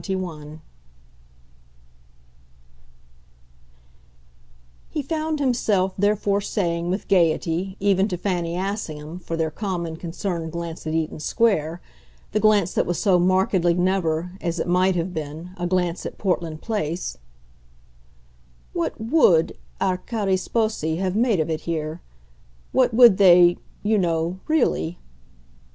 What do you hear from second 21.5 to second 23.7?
here? what would they,